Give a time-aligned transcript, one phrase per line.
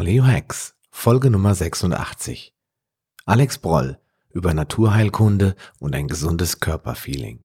[0.00, 2.54] Paleo Hacks, Folge Nummer 86.
[3.26, 3.98] Alex Broll
[4.32, 7.40] über Naturheilkunde und ein gesundes Körperfeeling.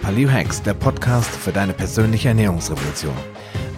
[0.00, 3.12] Paleo Hacks, der Podcast für deine persönliche Ernährungsrevolution.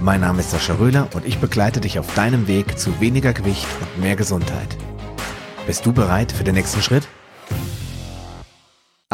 [0.00, 3.66] Mein Name ist Sascha Röhler und ich begleite dich auf deinem Weg zu weniger Gewicht
[3.80, 4.76] und mehr Gesundheit.
[5.66, 7.08] Bist du bereit für den nächsten Schritt?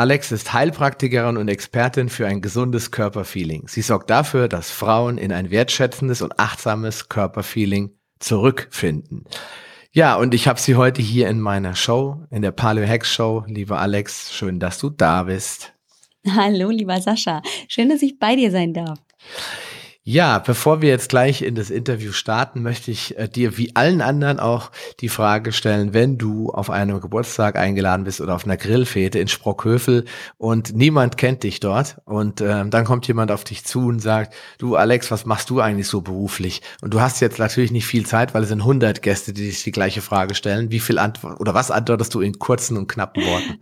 [0.03, 3.69] Alex ist Heilpraktikerin und Expertin für ein gesundes Körperfeeling.
[3.69, 9.23] Sie sorgt dafür, dass Frauen in ein wertschätzendes und achtsames Körperfeeling zurückfinden.
[9.93, 13.45] Ja, und ich habe sie heute hier in meiner Show, in der Paleo Hex Show.
[13.47, 15.73] Lieber Alex, schön, dass du da bist.
[16.29, 17.41] Hallo, lieber Sascha.
[17.69, 18.99] Schön, dass ich bei dir sein darf.
[20.05, 24.01] Ja, bevor wir jetzt gleich in das Interview starten, möchte ich äh, dir wie allen
[24.01, 28.57] anderen auch die Frage stellen, wenn du auf einem Geburtstag eingeladen bist oder auf einer
[28.57, 30.05] Grillfete in Sprockhövel
[30.39, 34.35] und niemand kennt dich dort und äh, dann kommt jemand auf dich zu und sagt,
[34.59, 36.63] du Alex, was machst du eigentlich so beruflich?
[36.81, 39.63] Und du hast jetzt natürlich nicht viel Zeit, weil es sind 100 Gäste, die dich
[39.63, 40.73] die gleiche Frage stellen.
[40.73, 43.61] Wie viel Antwort oder was antwortest du in kurzen und knappen Worten?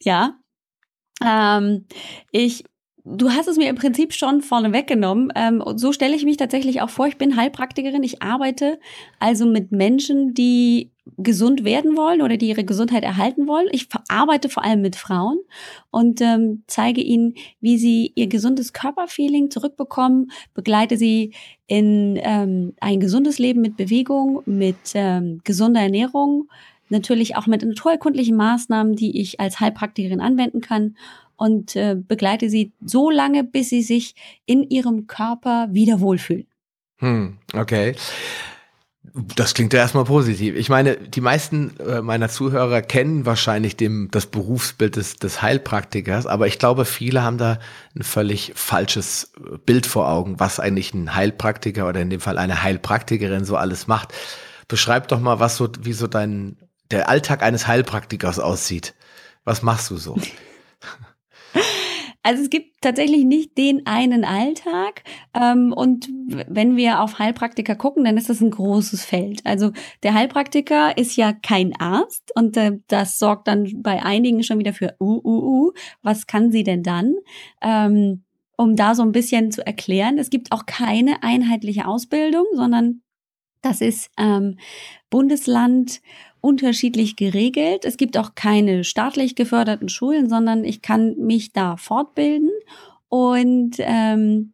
[0.00, 0.38] Ja,
[1.24, 1.86] ähm,
[2.30, 2.62] ich
[3.10, 5.32] Du hast es mir im Prinzip schon vorne weggenommen.
[5.34, 7.06] Ähm, so stelle ich mich tatsächlich auch vor.
[7.06, 8.02] Ich bin Heilpraktikerin.
[8.02, 8.78] Ich arbeite
[9.18, 13.68] also mit Menschen, die gesund werden wollen oder die ihre Gesundheit erhalten wollen.
[13.72, 15.38] Ich arbeite vor allem mit Frauen
[15.90, 21.32] und ähm, zeige ihnen, wie sie ihr gesundes Körperfeeling zurückbekommen, begleite sie
[21.66, 26.48] in ähm, ein gesundes Leben mit Bewegung, mit ähm, gesunder Ernährung,
[26.90, 30.94] natürlich auch mit naturerkundlichen Maßnahmen, die ich als Heilpraktikerin anwenden kann
[31.38, 36.46] und äh, begleite sie so lange, bis sie sich in ihrem Körper wieder wohlfühlen.
[36.98, 37.94] Hm, okay.
[39.36, 40.54] Das klingt ja erstmal positiv.
[40.56, 46.26] Ich meine, die meisten äh, meiner Zuhörer kennen wahrscheinlich dem, das Berufsbild des, des Heilpraktikers,
[46.26, 47.58] aber ich glaube, viele haben da
[47.96, 49.32] ein völlig falsches
[49.64, 53.86] Bild vor Augen, was eigentlich ein Heilpraktiker oder in dem Fall eine Heilpraktikerin so alles
[53.86, 54.12] macht.
[54.66, 56.58] Beschreib doch mal, was so, wie so dein,
[56.90, 58.94] der Alltag eines Heilpraktikers aussieht.
[59.44, 60.16] Was machst du so?
[62.22, 65.02] Also es gibt tatsächlich nicht den einen Alltag.
[65.34, 69.40] Ähm, und wenn wir auf Heilpraktiker gucken, dann ist das ein großes Feld.
[69.44, 74.58] Also der Heilpraktiker ist ja kein Arzt und äh, das sorgt dann bei einigen schon
[74.58, 77.14] wieder für, uh, uh, uh, was kann sie denn dann?
[77.62, 78.24] Ähm,
[78.56, 83.02] um da so ein bisschen zu erklären, es gibt auch keine einheitliche Ausbildung, sondern
[83.62, 84.58] das ist ähm,
[85.10, 86.00] Bundesland
[86.40, 87.84] unterschiedlich geregelt.
[87.84, 92.50] Es gibt auch keine staatlich geförderten Schulen, sondern ich kann mich da fortbilden
[93.08, 94.52] und ähm,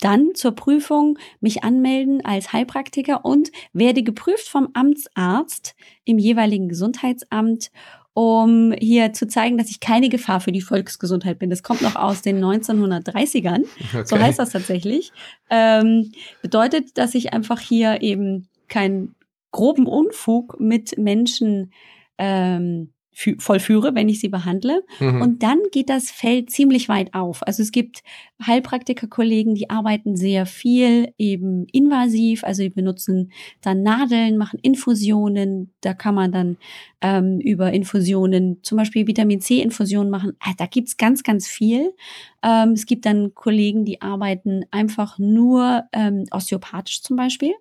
[0.00, 7.70] dann zur Prüfung mich anmelden als Heilpraktiker und werde geprüft vom Amtsarzt im jeweiligen Gesundheitsamt,
[8.12, 11.50] um hier zu zeigen, dass ich keine Gefahr für die Volksgesundheit bin.
[11.50, 13.64] Das kommt noch aus den 1930ern.
[13.92, 14.04] Okay.
[14.04, 15.12] So heißt das tatsächlich.
[15.50, 19.14] Ähm, bedeutet, dass ich einfach hier eben kein
[19.54, 21.72] groben Unfug mit Menschen
[22.18, 22.92] ähm,
[23.38, 24.82] vollführe, wenn ich sie behandle.
[24.98, 25.22] Mhm.
[25.22, 27.46] Und dann geht das Feld ziemlich weit auf.
[27.46, 28.02] Also es gibt
[28.44, 35.72] Heilpraktiker-Kollegen, die arbeiten sehr viel eben invasiv, also die benutzen dann Nadeln, machen Infusionen.
[35.80, 36.56] Da kann man dann
[37.00, 40.32] ähm, über Infusionen, zum Beispiel Vitamin C-Infusionen machen.
[40.40, 41.94] Ah, da gibt's ganz, ganz viel.
[42.42, 47.52] Ähm, es gibt dann Kollegen, die arbeiten einfach nur ähm, osteopathisch zum Beispiel.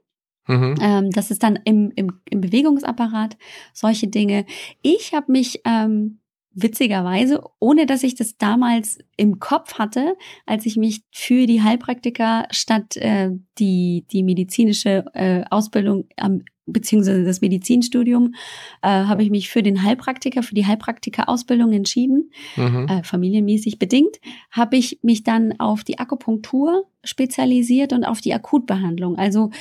[0.48, 0.76] Mhm.
[0.82, 3.38] Ähm, das ist dann im, im, im Bewegungsapparat,
[3.74, 4.46] solche Dinge.
[4.82, 6.20] Ich habe mich ähm,
[6.54, 10.16] witzigerweise, ohne dass ich das damals im Kopf hatte,
[10.46, 17.24] als ich mich für die Heilpraktiker statt äh, die, die medizinische äh, Ausbildung am beziehungsweise
[17.24, 18.36] das Medizinstudium,
[18.82, 22.88] äh, habe ich mich für den Heilpraktiker, für die Heilpraktiker-Ausbildung entschieden, mhm.
[22.88, 24.18] äh, familienmäßig bedingt,
[24.50, 29.18] habe ich mich dann auf die Akupunktur spezialisiert und auf die Akutbehandlung.
[29.18, 29.52] Also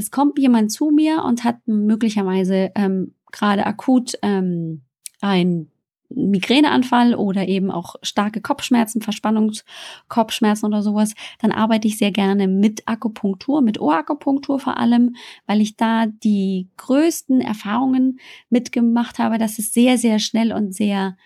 [0.00, 4.82] es kommt jemand zu mir und hat möglicherweise ähm, gerade akut ähm,
[5.20, 5.70] ein
[6.08, 12.88] Migräneanfall oder eben auch starke Kopfschmerzen, Verspannungskopfschmerzen oder sowas, dann arbeite ich sehr gerne mit
[12.88, 15.14] Akupunktur, mit Ohrakupunktur vor allem,
[15.46, 21.16] weil ich da die größten Erfahrungen mitgemacht habe, dass es sehr, sehr schnell und sehr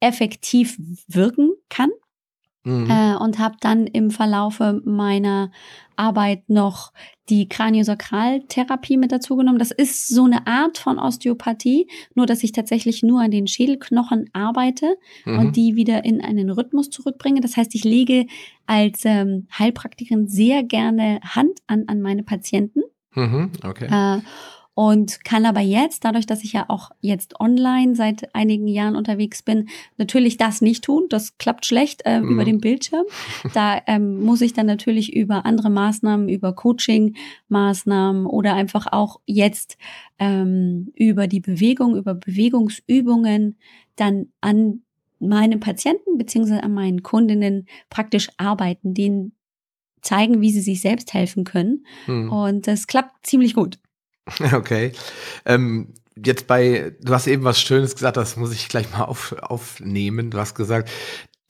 [0.00, 0.78] effektiv
[1.08, 1.90] wirken kann.
[2.66, 2.90] Mhm.
[2.90, 5.52] Äh, und habe dann im Verlaufe meiner
[5.94, 6.92] Arbeit noch
[7.28, 9.60] die Kraniosakraltherapie mit dazu genommen.
[9.60, 11.86] Das ist so eine Art von Osteopathie,
[12.16, 15.38] nur dass ich tatsächlich nur an den Schädelknochen arbeite mhm.
[15.38, 17.40] und die wieder in einen Rhythmus zurückbringe.
[17.40, 18.26] Das heißt, ich lege
[18.66, 22.82] als ähm, Heilpraktikerin sehr gerne Hand an, an meine Patienten.
[23.14, 23.86] Mhm, okay.
[23.86, 24.22] Äh,
[24.78, 29.42] und kann aber jetzt, dadurch, dass ich ja auch jetzt online seit einigen Jahren unterwegs
[29.42, 31.06] bin, natürlich das nicht tun.
[31.08, 32.28] Das klappt schlecht äh, mhm.
[32.28, 33.06] über den Bildschirm.
[33.54, 39.78] Da ähm, muss ich dann natürlich über andere Maßnahmen, über Coaching-Maßnahmen oder einfach auch jetzt
[40.18, 43.56] ähm, über die Bewegung, über Bewegungsübungen
[43.96, 44.82] dann an
[45.18, 49.32] meinen Patienten beziehungsweise an meinen Kundinnen praktisch arbeiten, denen
[50.02, 51.86] zeigen, wie sie sich selbst helfen können.
[52.06, 52.30] Mhm.
[52.30, 53.78] Und das klappt ziemlich gut.
[54.52, 54.92] Okay.
[55.44, 59.34] Ähm, jetzt bei, du hast eben was Schönes gesagt, das muss ich gleich mal auf,
[59.40, 60.30] aufnehmen.
[60.30, 60.90] Du hast gesagt,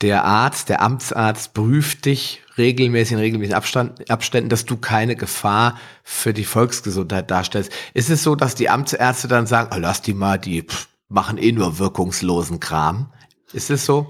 [0.03, 5.79] der Arzt, der Amtsarzt prüft dich regelmäßig in regelmäßigen Abstand, Abständen, dass du keine Gefahr
[6.03, 7.73] für die Volksgesundheit darstellst.
[7.95, 11.39] Ist es so, dass die Amtsärzte dann sagen, oh, lass die mal, die pff, machen
[11.39, 13.13] eh nur wirkungslosen Kram?
[13.53, 14.07] Ist es so?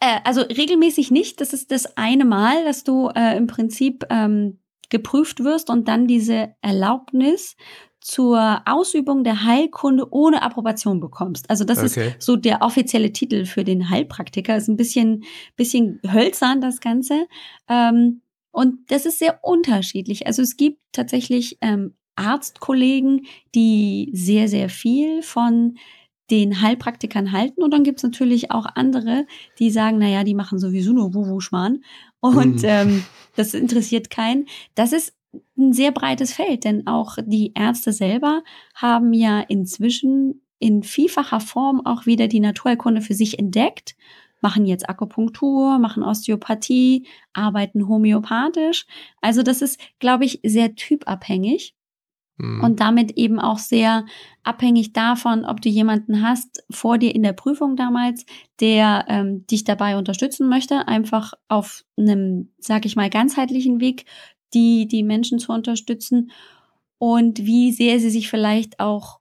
[0.00, 1.40] Äh, also regelmäßig nicht.
[1.40, 4.58] Das ist das eine Mal, dass du äh, im Prinzip ähm,
[4.90, 7.56] geprüft wirst und dann diese Erlaubnis
[8.00, 11.50] zur Ausübung der Heilkunde ohne Approbation bekommst.
[11.50, 12.08] Also das okay.
[12.10, 14.56] ist so der offizielle Titel für den Heilpraktiker.
[14.56, 15.24] Ist ein bisschen,
[15.56, 17.26] bisschen hölzern das Ganze.
[17.68, 18.20] Ähm,
[18.52, 20.26] und das ist sehr unterschiedlich.
[20.26, 25.76] Also es gibt tatsächlich ähm, Arztkollegen, die sehr, sehr viel von
[26.30, 27.62] den Heilpraktikern halten.
[27.62, 29.26] Und dann gibt's natürlich auch andere,
[29.58, 31.82] die sagen, naja, die machen sowieso nur Wuhu-Schmarrn.
[32.28, 32.68] Und mhm.
[32.68, 33.04] ähm,
[33.36, 34.46] das interessiert keinen.
[34.74, 35.14] Das ist
[35.58, 38.42] ein sehr breites Feld, denn auch die Ärzte selber
[38.74, 43.94] haben ja inzwischen in vielfacher Form auch wieder die Naturheilkunde für sich entdeckt,
[44.40, 48.86] machen jetzt Akupunktur, machen Osteopathie, arbeiten homöopathisch.
[49.20, 51.75] Also das ist, glaube ich, sehr typabhängig.
[52.38, 52.62] Mhm.
[52.62, 54.04] Und damit eben auch sehr
[54.42, 58.26] abhängig davon, ob du jemanden hast vor dir in der Prüfung damals,
[58.60, 64.04] der ähm, dich dabei unterstützen möchte, einfach auf einem, sag ich mal, ganzheitlichen Weg,
[64.54, 66.30] die, die Menschen zu unterstützen
[66.98, 69.20] und wie sehr sie sich vielleicht auch,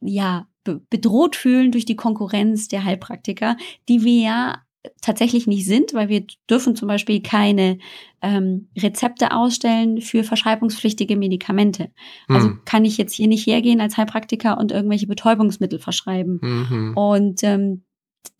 [0.00, 0.46] ja,
[0.90, 3.56] bedroht fühlen durch die Konkurrenz der Heilpraktiker,
[3.88, 4.62] die wir ja
[5.00, 7.78] tatsächlich nicht sind, weil wir dürfen zum Beispiel keine
[8.22, 11.90] ähm, Rezepte ausstellen für verschreibungspflichtige Medikamente.
[12.28, 12.60] Also mhm.
[12.64, 16.40] kann ich jetzt hier nicht hergehen als Heilpraktiker und irgendwelche Betäubungsmittel verschreiben.
[16.42, 16.96] Mhm.
[16.96, 17.82] Und ähm,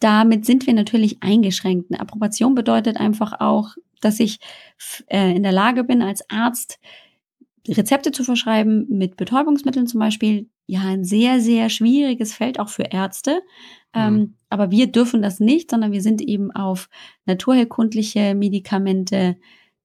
[0.01, 1.91] damit sind wir natürlich eingeschränkt.
[1.91, 4.39] Eine Approbation bedeutet einfach auch, dass ich
[5.07, 6.79] äh, in der Lage bin, als Arzt
[7.67, 10.49] Rezepte zu verschreiben mit Betäubungsmitteln zum Beispiel.
[10.67, 13.41] Ja, ein sehr, sehr schwieriges Feld auch für Ärzte.
[13.95, 14.35] Ähm, mhm.
[14.49, 16.89] Aber wir dürfen das nicht, sondern wir sind eben auf
[17.27, 19.37] naturheilkundliche Medikamente,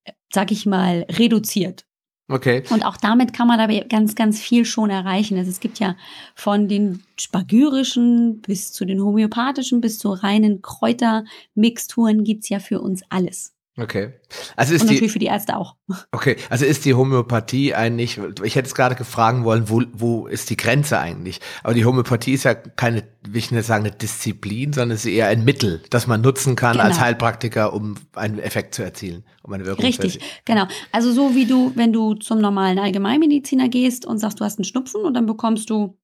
[0.03, 1.85] äh, sag ich mal, reduziert.
[2.29, 2.63] Okay.
[2.69, 5.37] Und auch damit kann man aber ganz, ganz viel schon erreichen.
[5.37, 5.97] Also es gibt ja
[6.35, 13.03] von den spagyrischen bis zu den homöopathischen bis zu reinen Kräutermixturen gibt's ja für uns
[13.09, 13.52] alles.
[13.75, 14.13] Okay.
[14.55, 15.75] Also ist Und natürlich die, für die Ärzte auch.
[16.11, 20.51] Okay, also ist die Homöopathie eigentlich, ich hätte es gerade gefragen wollen, wo, wo ist
[20.51, 21.39] die Grenze eigentlich?
[21.63, 25.11] Aber die Homöopathie ist ja keine, will ich nicht sagen, eine Disziplin, sondern es ist
[25.11, 26.83] eher ein Mittel, das man nutzen kann genau.
[26.83, 30.67] als Heilpraktiker, um einen Effekt zu erzielen, um eine Wirkung Richtig, genau.
[30.91, 34.65] Also so wie du, wenn du zum normalen Allgemeinmediziner gehst und sagst, du hast einen
[34.65, 35.97] Schnupfen und dann bekommst du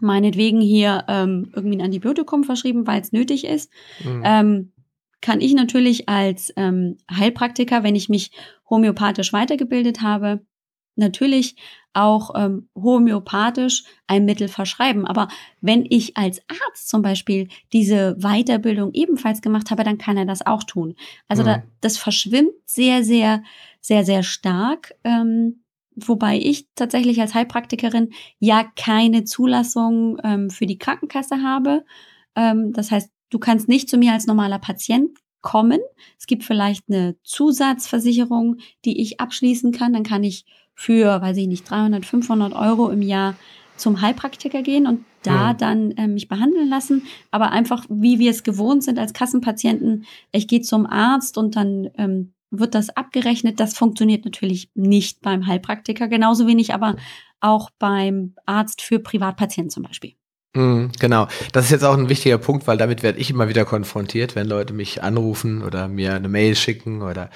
[0.00, 3.70] meinetwegen hier ähm, irgendwie ein Antibiotikum verschrieben, weil es nötig ist.
[4.04, 4.22] Mhm.
[4.24, 4.72] Ähm,
[5.24, 8.30] kann ich natürlich als ähm, Heilpraktiker, wenn ich mich
[8.68, 10.44] homöopathisch weitergebildet habe,
[10.96, 11.56] natürlich
[11.94, 15.06] auch ähm, homöopathisch ein Mittel verschreiben.
[15.06, 15.28] Aber
[15.62, 20.44] wenn ich als Arzt zum Beispiel diese Weiterbildung ebenfalls gemacht habe, dann kann er das
[20.44, 20.94] auch tun.
[21.26, 21.46] Also mhm.
[21.46, 23.42] da, das verschwimmt sehr, sehr,
[23.80, 24.94] sehr, sehr stark.
[25.04, 25.64] Ähm,
[25.96, 31.86] wobei ich tatsächlich als Heilpraktikerin ja keine Zulassung ähm, für die Krankenkasse habe.
[32.36, 35.10] Ähm, das heißt, Du kannst nicht zu mir als normaler Patient
[35.40, 35.80] kommen.
[36.20, 39.92] Es gibt vielleicht eine Zusatzversicherung, die ich abschließen kann.
[39.92, 43.34] Dann kann ich für, weiß ich nicht, 300, 500 Euro im Jahr
[43.76, 45.54] zum Heilpraktiker gehen und da ja.
[45.54, 47.08] dann äh, mich behandeln lassen.
[47.32, 51.90] Aber einfach, wie wir es gewohnt sind als Kassenpatienten, ich gehe zum Arzt und dann
[51.98, 53.58] ähm, wird das abgerechnet.
[53.58, 56.94] Das funktioniert natürlich nicht beim Heilpraktiker, genauso wenig aber
[57.40, 60.14] auch beim Arzt für Privatpatienten zum Beispiel.
[60.56, 61.26] Mhm, genau.
[61.50, 64.46] Das ist jetzt auch ein wichtiger Punkt, weil damit werde ich immer wieder konfrontiert, wenn
[64.46, 67.28] Leute mich anrufen oder mir eine Mail schicken oder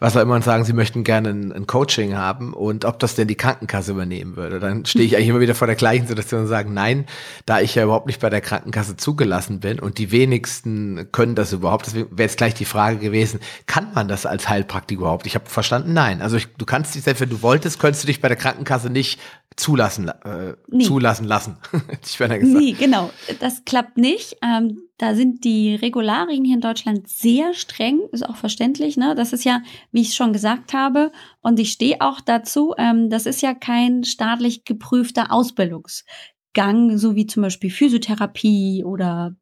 [0.00, 3.14] was auch immer und sagen, sie möchten gerne ein, ein Coaching haben und ob das
[3.14, 4.58] denn die Krankenkasse übernehmen würde.
[4.58, 7.06] Dann stehe ich eigentlich immer wieder vor der gleichen Situation und sage, nein,
[7.46, 11.52] da ich ja überhaupt nicht bei der Krankenkasse zugelassen bin und die wenigsten können das
[11.52, 15.26] überhaupt, deswegen wäre jetzt gleich die Frage gewesen, kann man das als Heilpraktiker überhaupt?
[15.28, 16.20] Ich habe verstanden, nein.
[16.20, 18.90] Also ich, du kannst dich, selbst wenn du wolltest, könntest du dich bei der Krankenkasse
[18.90, 19.20] nicht
[19.56, 20.84] zulassen, äh, nee.
[20.84, 21.58] zulassen lassen.
[22.02, 22.42] ich gesagt.
[22.42, 23.10] Nee, genau.
[23.40, 24.36] Das klappt nicht.
[24.42, 28.96] Ähm, da sind die Regularien hier in Deutschland sehr streng, ist auch verständlich.
[28.96, 29.14] Ne?
[29.14, 33.26] Das ist ja, wie ich schon gesagt habe, und ich stehe auch dazu, ähm, das
[33.26, 39.36] ist ja kein staatlich geprüfter Ausbildungsgang, so wie zum Beispiel Physiotherapie oder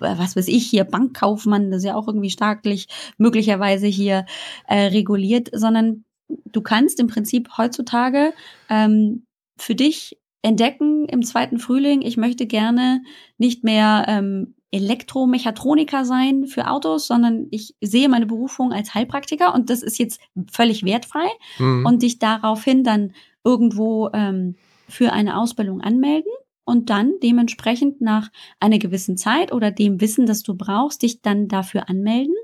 [0.00, 4.26] äh, was weiß ich hier, Bankkaufmann, das ist ja auch irgendwie staatlich möglicherweise hier
[4.66, 8.32] äh, reguliert, sondern du kannst im Prinzip heutzutage
[8.68, 9.24] ähm,
[9.58, 13.02] für dich entdecken im zweiten Frühling, ich möchte gerne
[13.38, 19.70] nicht mehr ähm, Elektromechatroniker sein für Autos, sondern ich sehe meine Berufung als Heilpraktiker und
[19.70, 21.26] das ist jetzt völlig wertfrei.
[21.58, 21.86] Mhm.
[21.86, 23.12] und dich daraufhin dann
[23.44, 24.56] irgendwo ähm,
[24.88, 26.32] für eine Ausbildung anmelden
[26.64, 28.28] und dann dementsprechend nach
[28.60, 32.34] einer gewissen Zeit oder dem Wissen, das du brauchst, dich dann dafür anmelden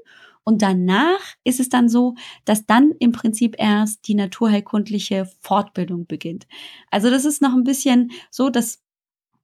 [0.45, 6.47] und danach ist es dann so, dass dann im Prinzip erst die naturheilkundliche Fortbildung beginnt.
[6.91, 8.81] Also das ist noch ein bisschen so, dass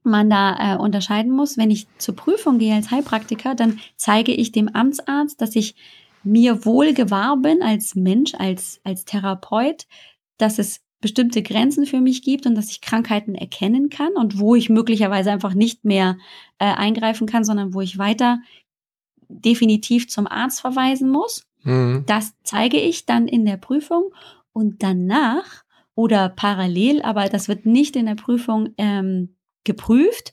[0.03, 1.57] man da äh, unterscheiden muss.
[1.57, 5.75] Wenn ich zur Prüfung gehe als Heilpraktiker, dann zeige ich dem Amtsarzt, dass ich
[6.23, 9.87] mir wohl gewahr bin als Mensch, als, als Therapeut,
[10.37, 14.55] dass es bestimmte Grenzen für mich gibt und dass ich Krankheiten erkennen kann und wo
[14.55, 16.19] ich möglicherweise einfach nicht mehr
[16.59, 18.41] äh, eingreifen kann, sondern wo ich weiter
[19.31, 21.47] definitiv zum Arzt verweisen muss.
[21.63, 22.05] Mhm.
[22.07, 24.13] Das zeige ich dann in der Prüfung
[24.53, 30.33] und danach oder parallel, aber das wird nicht in der Prüfung ähm, geprüft,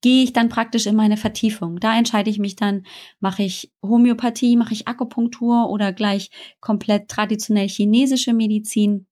[0.00, 1.78] gehe ich dann praktisch in meine Vertiefung.
[1.78, 2.84] Da entscheide ich mich dann,
[3.20, 9.06] mache ich Homöopathie, mache ich Akupunktur oder gleich komplett traditionell chinesische Medizin,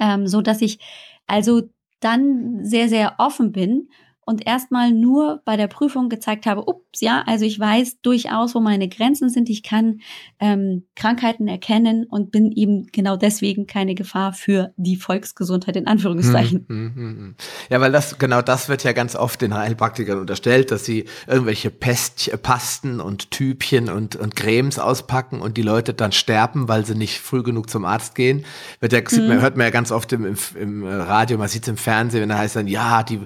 [0.00, 0.78] ähm, so dass ich
[1.26, 1.62] also
[2.00, 3.88] dann sehr, sehr offen bin
[4.26, 8.60] und erstmal nur bei der Prüfung gezeigt habe, ups, ja, also ich weiß durchaus, wo
[8.60, 9.48] meine Grenzen sind.
[9.48, 10.00] Ich kann
[10.40, 16.66] ähm, Krankheiten erkennen und bin eben genau deswegen keine Gefahr für die Volksgesundheit in Anführungszeichen.
[16.68, 17.34] Hm, hm, hm, hm.
[17.70, 21.70] Ja, weil das genau das wird ja ganz oft den Heilpraktikern unterstellt, dass sie irgendwelche
[21.70, 26.94] Pest, Pasten und Typchen und, und Cremes auspacken und die Leute dann sterben, weil sie
[26.94, 28.44] nicht früh genug zum Arzt gehen.
[28.80, 31.68] Wird ja, man, hört man ja ganz oft im, im, im Radio, man sieht es
[31.68, 33.20] im Fernsehen, wenn da heißt dann, ja, die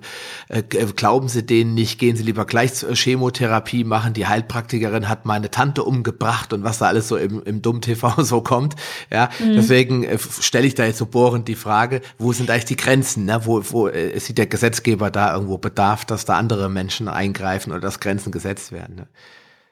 [0.49, 0.62] äh,
[0.95, 5.50] glauben Sie denen nicht, gehen Sie lieber gleich zur Chemotherapie machen, die Heilpraktikerin hat meine
[5.50, 8.76] Tante umgebracht und was da alles so im, im Dumm-TV so kommt.
[9.11, 9.54] Ja, mhm.
[9.54, 13.25] deswegen äh, stelle ich da jetzt so bohrend die Frage, wo sind eigentlich die Grenzen,
[13.25, 13.40] ne?
[13.45, 17.80] wo, wo äh, sieht der Gesetzgeber da irgendwo Bedarf, dass da andere Menschen eingreifen oder
[17.80, 18.97] dass Grenzen gesetzt werden?
[18.97, 19.09] Ne?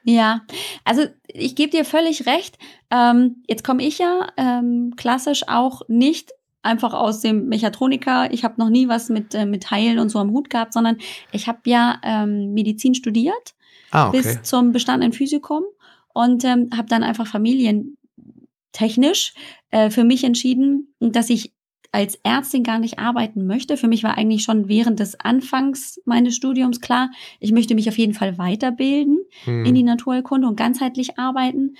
[0.09, 0.41] Ja,
[0.85, 2.57] also ich gebe dir völlig recht.
[2.89, 6.31] Ähm, jetzt komme ich ja ähm, klassisch auch nicht
[6.61, 8.33] einfach aus dem Mechatroniker.
[8.33, 10.97] Ich habe noch nie was mit, äh, mit Heilen und so am Hut gehabt, sondern
[11.31, 13.55] ich habe ja ähm, Medizin studiert
[13.91, 14.17] ah, okay.
[14.17, 15.63] bis zum bestandenen Physikum
[16.13, 19.33] und ähm, habe dann einfach familientechnisch
[19.71, 21.53] äh, für mich entschieden, dass ich
[21.91, 23.77] als Ärztin gar nicht arbeiten möchte.
[23.77, 27.09] Für mich war eigentlich schon während des Anfangs meines Studiums klar,
[27.39, 29.65] ich möchte mich auf jeden Fall weiterbilden hm.
[29.65, 31.75] in die Naturheilkunde und ganzheitlich arbeiten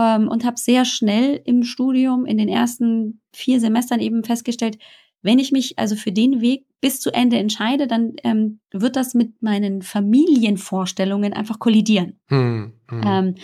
[0.00, 4.78] ähm, und habe sehr schnell im Studium in den ersten vier Semestern eben festgestellt,
[5.22, 9.12] wenn ich mich also für den Weg bis zu Ende entscheide, dann ähm, wird das
[9.12, 12.18] mit meinen Familienvorstellungen einfach kollidieren.
[12.28, 13.02] Hm, hm.
[13.04, 13.34] Ähm,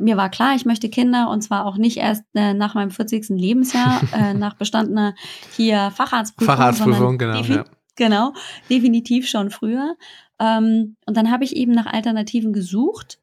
[0.00, 3.28] mir war klar, ich möchte Kinder und zwar auch nicht erst äh, nach meinem 40.
[3.28, 5.14] Lebensjahr, äh, nach bestandener
[5.54, 6.56] hier Facharztprüfung.
[6.56, 7.42] Facharztprüfung, genau.
[7.42, 7.64] Ja.
[7.96, 8.32] Genau,
[8.70, 9.96] definitiv schon früher.
[10.38, 13.18] Ähm, und dann habe ich eben nach Alternativen gesucht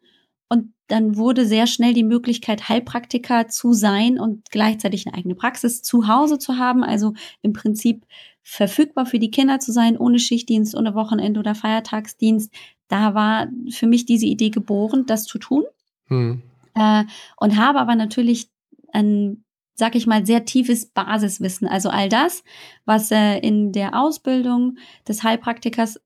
[0.93, 6.07] dann wurde sehr schnell die Möglichkeit, Heilpraktiker zu sein und gleichzeitig eine eigene Praxis zu
[6.07, 6.83] Hause zu haben.
[6.83, 8.05] Also im Prinzip
[8.43, 12.53] verfügbar für die Kinder zu sein, ohne Schichtdienst, ohne Wochenende oder Feiertagsdienst.
[12.89, 15.63] Da war für mich diese Idee geboren, das zu tun.
[16.09, 16.43] Hm.
[16.75, 17.05] Äh,
[17.37, 18.49] und habe aber natürlich
[18.91, 21.67] ein, sag ich mal, sehr tiefes Basiswissen.
[21.67, 22.43] Also all das,
[22.85, 25.99] was äh, in der Ausbildung des Heilpraktikers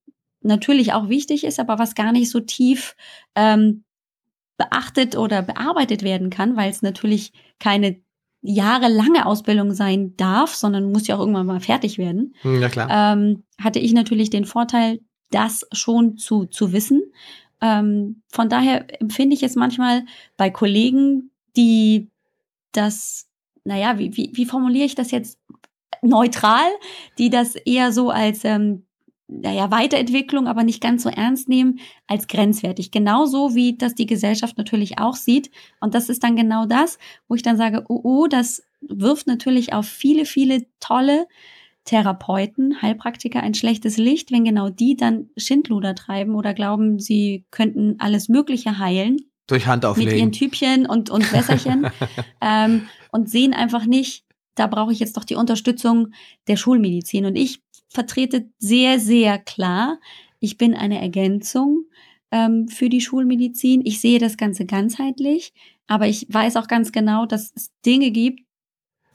[0.44, 2.96] natürlich auch wichtig ist, aber was gar nicht so tief
[3.36, 3.84] ähm,
[4.58, 8.02] beachtet oder bearbeitet werden kann, weil es natürlich keine
[8.42, 12.36] jahrelange Ausbildung sein darf, sondern muss ja auch irgendwann mal fertig werden.
[12.42, 12.90] Hm, ja, klar.
[12.90, 15.00] Ähm, hatte ich natürlich den Vorteil,
[15.32, 17.02] das schon zu, zu wissen.
[17.62, 20.06] Ähm, von daher empfinde ich es manchmal
[20.38, 22.10] bei Kollegen, die
[22.72, 23.28] das,
[23.64, 25.40] naja, wie, wie, wie formuliere ich das jetzt
[26.02, 26.70] neutral,
[27.18, 28.87] die das eher so als ähm,
[29.28, 32.92] naja, Weiterentwicklung, aber nicht ganz so ernst nehmen als grenzwertig.
[32.92, 35.52] Genauso wie das die Gesellschaft natürlich auch sieht.
[35.82, 39.74] Und das ist dann genau das, wo ich dann sage, oh, oh, das wirft natürlich
[39.74, 41.28] auf viele, viele tolle
[41.84, 47.96] Therapeuten, Heilpraktiker ein schlechtes Licht, wenn genau die dann Schindluder treiben oder glauben, sie könnten
[48.00, 49.18] alles Mögliche heilen.
[49.48, 50.12] Durch Hand auflegen.
[50.12, 51.88] Mit ihren Typchen und, und Wässerchen.
[52.42, 56.10] ähm, und sehen einfach nicht, da brauche ich jetzt doch die Unterstützung
[56.48, 57.26] der Schulmedizin.
[57.26, 57.62] Und ich
[57.98, 60.00] vertrete sehr, sehr klar,
[60.40, 61.86] ich bin eine Ergänzung
[62.30, 63.82] ähm, für die Schulmedizin.
[63.84, 65.52] Ich sehe das Ganze ganzheitlich,
[65.88, 68.42] aber ich weiß auch ganz genau, dass es Dinge gibt,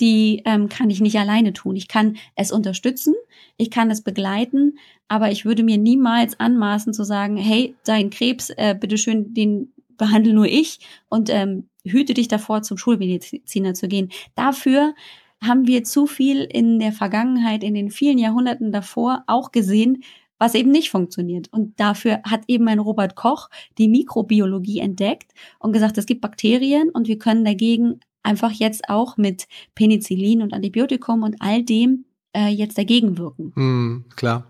[0.00, 1.76] die ähm, kann ich nicht alleine tun.
[1.76, 3.14] Ich kann es unterstützen,
[3.56, 8.50] ich kann es begleiten, aber ich würde mir niemals anmaßen zu sagen, hey, dein Krebs,
[8.50, 14.10] äh, bitteschön, den behandle nur ich und ähm, hüte dich davor, zum Schulmediziner zu gehen.
[14.34, 14.96] Dafür
[15.42, 20.02] haben wir zu viel in der Vergangenheit, in den vielen Jahrhunderten davor auch gesehen,
[20.38, 21.48] was eben nicht funktioniert.
[21.52, 26.90] Und dafür hat eben ein Robert Koch die Mikrobiologie entdeckt und gesagt, es gibt Bakterien
[26.90, 32.06] und wir können dagegen einfach jetzt auch mit Penicillin und Antibiotikum und all dem
[32.36, 33.52] äh, jetzt dagegen wirken.
[33.54, 34.46] Mm, klar.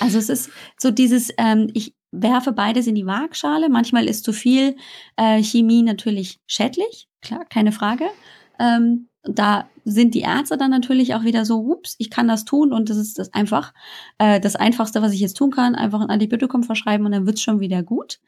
[0.00, 3.68] Also es ist so dieses, ähm, ich werfe beides in die Waagschale.
[3.68, 4.76] Manchmal ist zu viel
[5.16, 8.06] äh, Chemie natürlich schädlich, klar, keine Frage.
[8.58, 12.72] Ähm, da sind die Ärzte dann natürlich auch wieder so, ups, ich kann das tun
[12.72, 13.72] und das ist das einfach
[14.18, 17.42] äh, das Einfachste, was ich jetzt tun kann, einfach ein Antibiotikum verschreiben und dann wird's
[17.42, 18.18] schon wieder gut.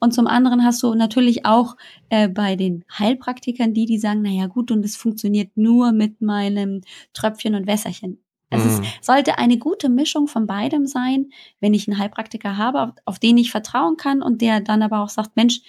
[0.00, 1.76] Und zum anderen hast du natürlich auch
[2.10, 6.82] äh, bei den Heilpraktikern die, die sagen, naja gut, und es funktioniert nur mit meinem
[7.14, 8.18] Tröpfchen und Wässerchen.
[8.50, 8.86] Also mhm.
[9.00, 11.30] es sollte eine gute Mischung von beidem sein,
[11.60, 15.00] wenn ich einen Heilpraktiker habe, auf, auf den ich vertrauen kann und der dann aber
[15.00, 15.60] auch sagt, Mensch,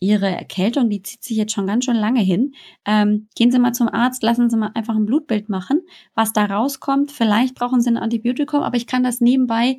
[0.00, 2.54] Ihre Erkältung, die zieht sich jetzt schon ganz schön lange hin.
[2.84, 5.82] Ähm, gehen Sie mal zum Arzt, lassen Sie mal einfach ein Blutbild machen,
[6.14, 7.10] was da rauskommt.
[7.12, 9.78] Vielleicht brauchen Sie ein Antibiotikum, aber ich kann das nebenbei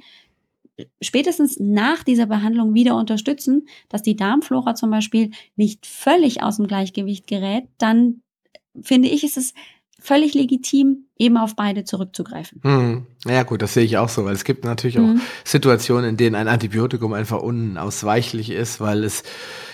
[1.02, 6.68] spätestens nach dieser Behandlung wieder unterstützen, dass die Darmflora zum Beispiel nicht völlig aus dem
[6.68, 8.22] Gleichgewicht gerät, dann
[8.82, 9.54] finde ich, ist es
[10.02, 12.62] völlig legitim, eben auf beide zurückzugreifen.
[12.64, 13.08] Hm.
[13.26, 15.22] Ja gut, das sehe ich auch so, weil es gibt natürlich auch mhm.
[15.44, 19.24] Situationen, in denen ein Antibiotikum einfach unausweichlich ist, weil es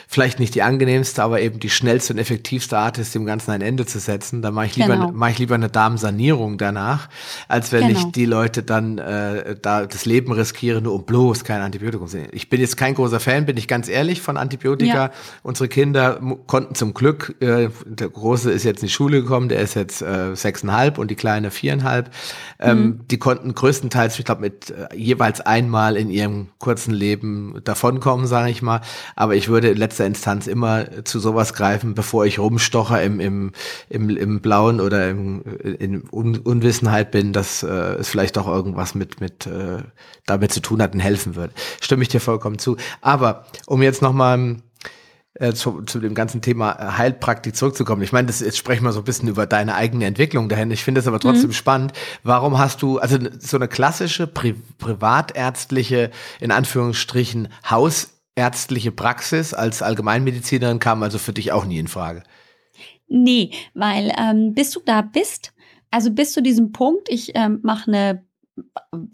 [0.07, 3.61] vielleicht nicht die angenehmste, aber eben die schnellste und effektivste Art ist, dem Ganzen ein
[3.61, 4.41] Ende zu setzen.
[4.41, 5.11] Da mache ich lieber, genau.
[5.11, 7.09] mache ich lieber eine Darmsanierung danach,
[7.47, 7.99] als wenn genau.
[7.99, 12.17] ich die Leute dann äh, da das Leben riskiere, nur um bloß kein Antibiotikum zu
[12.17, 12.29] nehmen.
[12.31, 15.05] Ich bin jetzt kein großer Fan, bin ich ganz ehrlich, von Antibiotika.
[15.05, 15.11] Ja.
[15.43, 19.59] Unsere Kinder konnten zum Glück, äh, der Große ist jetzt in die Schule gekommen, der
[19.59, 22.11] ist jetzt äh, sechseinhalb und die Kleine viereinhalb.
[22.59, 23.07] Ähm, mhm.
[23.09, 28.49] Die konnten größtenteils, ich glaube, mit äh, jeweils einmal in ihrem kurzen Leben davonkommen, sage
[28.49, 28.81] ich mal.
[29.15, 33.51] Aber ich würde letztendlich letzter Instanz immer zu sowas greifen, bevor ich rumstocher im, im,
[33.89, 38.93] im, im Blauen oder im, in Un Unwissenheit bin, dass äh, es vielleicht auch irgendwas
[38.93, 39.83] mit, mit äh,
[40.25, 41.53] damit zu tun hat und helfen würde.
[41.81, 42.75] Stimme ich dir vollkommen zu.
[43.01, 44.57] Aber um jetzt nochmal
[45.35, 48.01] äh, zu, zu dem ganzen Thema Heilpraktik zurückzukommen.
[48.01, 50.71] Ich meine, das, jetzt sprechen wir so ein bisschen über deine eigene Entwicklung dahin.
[50.71, 51.53] Ich finde es aber trotzdem mhm.
[51.53, 51.93] spannend.
[52.23, 59.81] Warum hast du, also so eine klassische Pri privatärztliche, in Anführungsstrichen, Haus ärztliche Praxis als
[59.81, 62.23] Allgemeinmedizinerin kam also für dich auch nie in Frage.
[63.07, 65.53] Nee, weil ähm, bis du da bist,
[65.91, 68.25] also bis zu diesem Punkt, ich ähm, mache eine,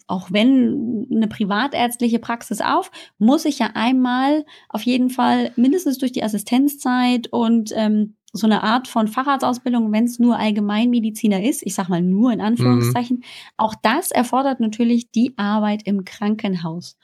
[0.07, 6.11] auch wenn eine privatärztliche Praxis auf, muss ich ja einmal auf jeden Fall mindestens durch
[6.11, 11.75] die Assistenzzeit und ähm, so eine Art von Facharztausbildung, wenn es nur Allgemeinmediziner ist, ich
[11.75, 13.23] sag mal nur in Anführungszeichen, mhm.
[13.57, 16.97] auch das erfordert natürlich die Arbeit im Krankenhaus.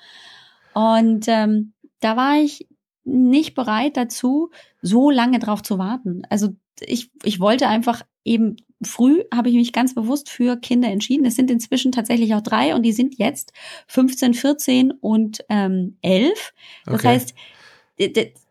[0.73, 2.67] Und ähm, da war ich
[3.03, 6.23] nicht bereit dazu, so lange drauf zu warten.
[6.29, 6.49] Also
[6.81, 11.25] ich, ich wollte einfach eben früh habe ich mich ganz bewusst für Kinder entschieden.
[11.25, 13.53] Es sind inzwischen tatsächlich auch drei und die sind jetzt
[13.87, 16.53] 15, 14 und ähm, 11.
[16.85, 17.07] Das okay.
[17.07, 17.33] heißt,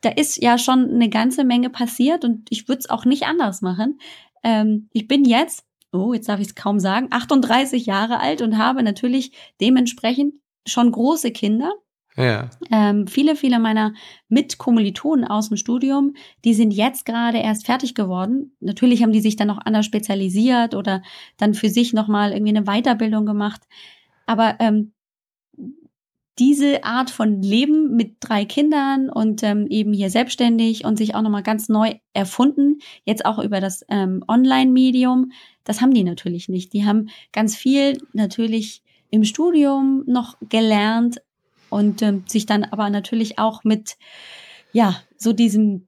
[0.00, 3.62] da ist ja schon eine ganze Menge passiert und ich würde es auch nicht anders
[3.62, 4.00] machen.
[4.42, 8.58] Ähm, ich bin jetzt, oh, jetzt darf ich es kaum sagen, 38 Jahre alt und
[8.58, 9.30] habe natürlich
[9.60, 10.34] dementsprechend
[10.66, 11.72] schon große Kinder
[12.16, 12.50] ja.
[12.70, 13.92] Ähm, viele, viele meiner
[14.28, 18.56] Mitkommilitonen aus dem Studium, die sind jetzt gerade erst fertig geworden.
[18.60, 21.02] Natürlich haben die sich dann noch anders spezialisiert oder
[21.36, 23.62] dann für sich nochmal irgendwie eine Weiterbildung gemacht.
[24.26, 24.92] Aber ähm,
[26.38, 31.22] diese Art von Leben mit drei Kindern und ähm, eben hier selbstständig und sich auch
[31.22, 35.32] nochmal ganz neu erfunden, jetzt auch über das ähm, Online-Medium,
[35.64, 36.72] das haben die natürlich nicht.
[36.74, 41.22] Die haben ganz viel natürlich im Studium noch gelernt,
[41.70, 43.96] und ähm, sich dann aber natürlich auch mit,
[44.72, 45.86] ja, so diesem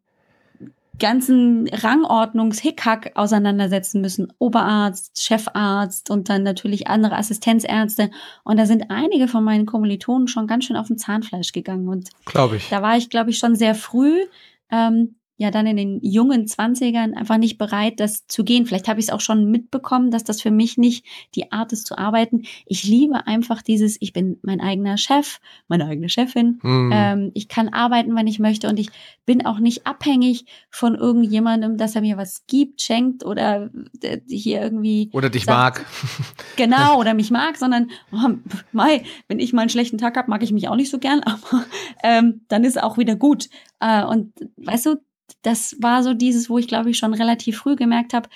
[0.99, 4.33] ganzen Rangordnungshickhack auseinandersetzen müssen.
[4.39, 8.11] Oberarzt, Chefarzt und dann natürlich andere Assistenzärzte.
[8.45, 11.89] Und da sind einige von meinen Kommilitonen schon ganz schön auf dem Zahnfleisch gegangen.
[11.89, 12.69] Und glaube ich.
[12.69, 14.27] Da war ich, glaube ich, schon sehr früh
[14.71, 18.67] ähm, ja dann in den jungen Zwanzigern einfach nicht bereit, das zu gehen.
[18.67, 21.87] Vielleicht habe ich es auch schon mitbekommen, dass das für mich nicht die Art ist
[21.87, 22.43] zu arbeiten.
[22.67, 26.59] Ich liebe einfach dieses, ich bin mein eigener Chef, meine eigene Chefin.
[26.63, 26.91] Mhm.
[26.93, 28.91] Ähm, ich kann arbeiten, wann ich möchte und ich
[29.27, 33.71] bin auch nicht abhängig von irgendjemandem, dass er mir was gibt, schenkt oder
[34.03, 35.09] äh, hier irgendwie.
[35.13, 35.87] Oder dich sagt, mag.
[36.57, 38.31] Genau, oder mich mag, sondern oh,
[38.73, 41.21] Mai, wenn ich mal einen schlechten Tag habe, mag ich mich auch nicht so gern,
[41.23, 41.65] aber
[42.03, 43.49] ähm, dann ist auch wieder gut.
[43.79, 44.97] Äh, und weißt du,
[45.43, 48.29] das war so dieses, wo ich glaube ich schon relativ früh gemerkt habe,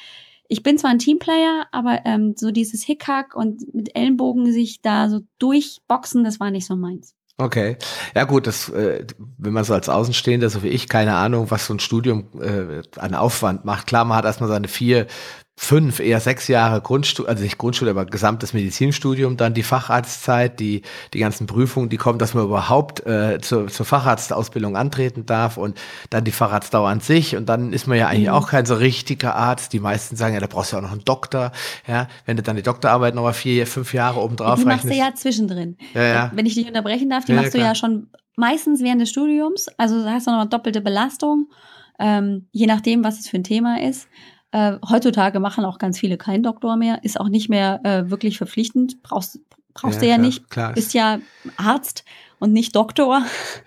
[0.48, 5.08] ich bin zwar ein Teamplayer, aber ähm, so dieses Hickhack und mit Ellenbogen sich da
[5.08, 7.14] so durchboxen, das war nicht so meins.
[7.38, 7.76] Okay.
[8.14, 9.06] Ja gut, das, äh,
[9.38, 12.82] wenn man so als Außenstehender, so wie ich, keine Ahnung, was so ein Studium äh,
[12.98, 13.86] an Aufwand macht.
[13.86, 15.06] Klar, man hat erstmal seine vier,
[15.54, 20.82] fünf, eher sechs Jahre Grundstudium, also nicht Grundschule, aber gesamtes Medizinstudium, dann die Facharztzeit, die,
[21.12, 25.78] die ganzen Prüfungen, die kommen, dass man überhaupt äh, zur, zur Facharztausbildung antreten darf und
[26.10, 28.34] dann die Facharztdauer an sich und dann ist man ja eigentlich mhm.
[28.34, 29.72] auch kein so richtiger Arzt.
[29.72, 31.52] Die meisten sagen ja, da brauchst du ja auch noch einen Doktor,
[31.86, 34.84] ja, wenn du dann die Doktorarbeit noch mal vier, fünf Jahre oben drauf Die machst
[34.84, 35.76] du ja zwischendrin.
[35.92, 36.32] Ja, ja.
[36.34, 39.68] Wenn ich dich unterbrechen darf, die ja, machst du ja schon meistens während des Studiums,
[39.76, 41.50] also hast du noch eine doppelte Belastung,
[41.98, 44.08] ähm, je nachdem, was es für ein Thema ist.
[44.52, 48.36] Äh, heutzutage machen auch ganz viele keinen Doktor mehr, ist auch nicht mehr äh, wirklich
[48.36, 49.02] verpflichtend.
[49.02, 49.40] Brauchst,
[49.72, 50.50] brauchst ja, du ja klar, nicht.
[50.50, 50.72] Klar.
[50.74, 51.18] Bist ja
[51.56, 52.04] Arzt
[52.38, 53.22] und nicht Doktor.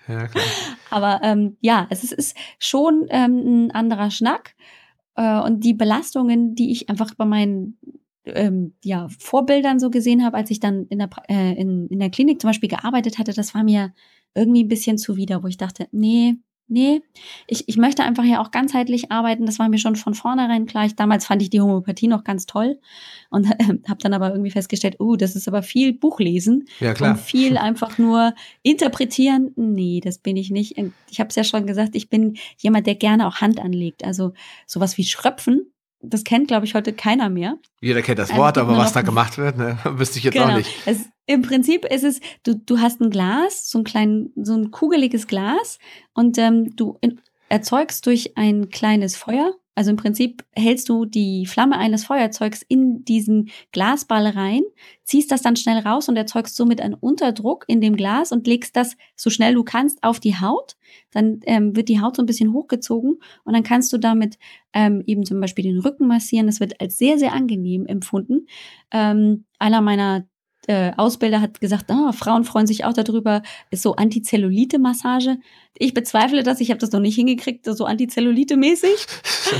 [0.06, 0.28] Ja.
[0.90, 4.54] Aber ähm, ja, es ist, ist schon ähm, ein anderer Schnack.
[5.16, 7.78] Äh, und die Belastungen, die ich einfach bei meinen
[8.24, 12.10] ähm, ja, Vorbildern so gesehen habe, als ich dann in der, äh, in, in der
[12.10, 13.92] Klinik zum Beispiel gearbeitet hatte, das war mir
[14.34, 16.36] irgendwie ein bisschen zuwider, wo ich dachte, nee,
[16.68, 17.02] nee,
[17.46, 19.46] ich, ich möchte einfach ja auch ganzheitlich arbeiten.
[19.46, 20.86] Das war mir schon von vornherein klar.
[20.86, 22.78] Ich, damals fand ich die Homöopathie noch ganz toll
[23.30, 27.12] und äh, habe dann aber irgendwie festgestellt, oh, das ist aber viel Buchlesen ja, klar.
[27.12, 29.52] und viel einfach nur interpretieren.
[29.56, 30.76] Nee, das bin ich nicht.
[31.10, 34.04] Ich habe es ja schon gesagt, ich bin jemand, der gerne auch Hand anlegt.
[34.04, 34.32] Also
[34.66, 37.58] sowas wie Schröpfen das kennt, glaube ich, heute keiner mehr.
[37.80, 40.52] Jeder kennt das Wort, also, aber was da gemacht wird, ne, wüsste ich jetzt genau.
[40.52, 40.70] auch nicht.
[40.86, 44.70] Es, Im Prinzip ist es, du, du hast ein Glas, so ein klein, so ein
[44.70, 45.78] kugeliges Glas
[46.14, 51.44] und ähm, du in, erzeugst durch ein kleines Feuer also im Prinzip hältst du die
[51.44, 54.62] Flamme eines Feuerzeugs in diesen Glasball rein,
[55.04, 58.74] ziehst das dann schnell raus und erzeugst somit einen Unterdruck in dem Glas und legst
[58.74, 60.76] das so schnell du kannst auf die Haut.
[61.10, 64.38] Dann ähm, wird die Haut so ein bisschen hochgezogen und dann kannst du damit
[64.72, 66.46] ähm, eben zum Beispiel den Rücken massieren.
[66.46, 68.46] Das wird als sehr, sehr angenehm empfunden.
[68.90, 70.26] Ähm, einer meiner
[70.66, 75.38] äh, Ausbilder hat gesagt, oh, Frauen freuen sich auch darüber, ist so Antizellulite-Massage.
[75.74, 79.06] Ich bezweifle das, ich habe das noch nicht hingekriegt, so Antizellulite-mäßig.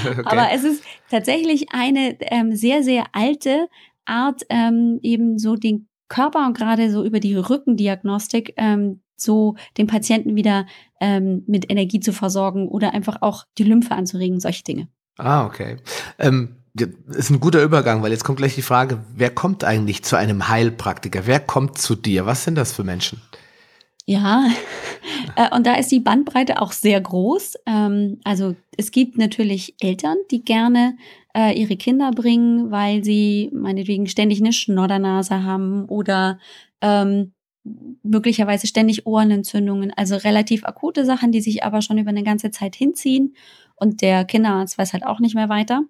[0.11, 0.23] okay.
[0.25, 3.69] Aber es ist tatsächlich eine ähm, sehr, sehr alte
[4.05, 9.87] Art, ähm, eben so den Körper und gerade so über die Rückendiagnostik ähm, so den
[9.87, 10.67] Patienten wieder
[11.01, 14.89] ähm, mit Energie zu versorgen oder einfach auch die Lymphe anzuregen, solche Dinge.
[15.19, 15.77] Ah, okay.
[16.19, 20.17] Ähm ist ein guter Übergang, weil jetzt kommt gleich die Frage, wer kommt eigentlich zu
[20.17, 21.27] einem Heilpraktiker?
[21.27, 22.27] Wer kommt zu dir?
[22.27, 23.21] Was sind das für Menschen?
[24.07, 24.49] Ja,
[25.37, 27.55] äh, und da ist die Bandbreite auch sehr groß.
[27.67, 30.97] Ähm, also es gibt natürlich Eltern, die gerne
[31.37, 36.39] äh, ihre Kinder bringen, weil sie meinetwegen ständig eine Schnoddernase haben oder
[36.81, 37.33] ähm,
[38.05, 42.77] möglicherweise ständig Ohrenentzündungen, also relativ akute Sachen, die sich aber schon über eine ganze Zeit
[42.77, 43.35] hinziehen
[43.77, 45.83] und der Kinderarzt weiß halt auch nicht mehr weiter.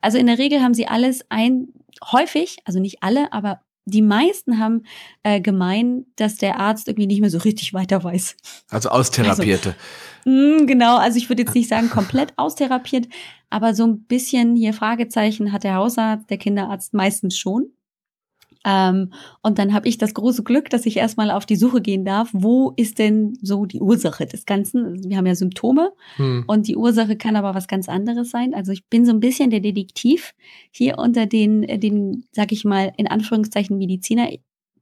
[0.00, 1.68] Also in der Regel haben sie alles ein,
[2.12, 4.84] häufig, also nicht alle, aber die meisten haben
[5.22, 8.36] äh, gemein, dass der Arzt irgendwie nicht mehr so richtig weiter weiß.
[8.70, 9.74] Also austherapierte.
[10.24, 13.08] Also, mh, genau, also ich würde jetzt nicht sagen komplett austherapiert,
[13.50, 17.72] aber so ein bisschen hier Fragezeichen hat der Hausarzt, der Kinderarzt meistens schon.
[18.64, 22.04] Ähm, und dann habe ich das große Glück, dass ich erstmal auf die Suche gehen
[22.04, 24.84] darf, wo ist denn so die Ursache des Ganzen?
[24.86, 26.44] Also wir haben ja Symptome hm.
[26.46, 28.54] und die Ursache kann aber was ganz anderes sein.
[28.54, 30.34] Also ich bin so ein bisschen der Detektiv
[30.70, 34.28] hier unter den, äh, den, sag ich mal, in Anführungszeichen Mediziner.